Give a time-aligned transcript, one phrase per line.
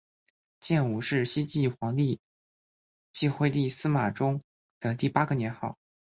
[0.59, 2.19] 建武是西晋皇帝
[3.13, 4.41] 晋惠帝司马衷
[4.79, 5.77] 的第八个年号。